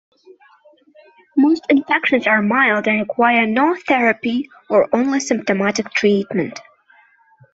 [1.37, 6.59] Most infections are mild and require no therapy or only symptomatic treatment.